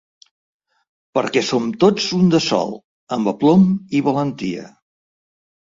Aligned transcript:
Perquè 1.17 1.43
som 1.49 1.67
tots 1.83 2.07
un 2.21 2.31
de 2.37 2.41
sol, 2.47 2.73
amb 3.19 3.33
aplom 3.33 3.69
i 3.99 4.03
valentia. 4.09 4.69